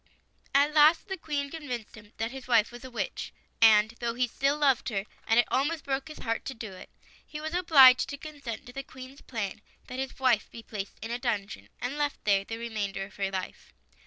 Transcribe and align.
At 0.55 0.73
last 0.73 1.09
the 1.09 1.15
Queen 1.15 1.51
convinced 1.51 1.95
him 1.95 2.11
that 2.17 2.31
his 2.31 2.47
wife 2.47 2.71
was 2.71 2.83
a 2.83 2.89
witch; 2.89 3.31
and 3.61 3.91
though 3.99 4.15
he 4.15 4.27
still 4.27 4.57
loved 4.57 4.89
her, 4.89 5.05
and 5.27 5.39
it 5.39 5.47
almost 5.51 5.83
broke 5.83 6.07
his 6.07 6.17
heart 6.17 6.43
to 6.45 6.55
do 6.55 6.73
it, 6.73 6.89
he 7.23 7.39
was 7.39 7.53
obliged 7.53 8.09
to 8.09 8.17
consent 8.17 8.65
to 8.65 8.73
the 8.73 8.81
Queen's 8.81 9.21
plan 9.21 9.61
that 9.85 9.99
his 9.99 10.17
wife 10.17 10.49
be 10.49 10.63
placed 10.63 10.97
in 11.03 11.11
a 11.11 11.19
dungeon, 11.19 11.69
and 11.79 11.99
left 11.99 12.23
there 12.25 12.43
the 12.43 12.57
remainder 12.57 13.05
of 13.05 13.17
her 13.17 13.29
life. 13.29 13.73